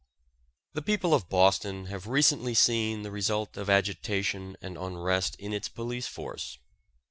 [0.73, 5.69] The people of Boston have recently seen the result of agitation and unrest in its
[5.69, 6.57] police force.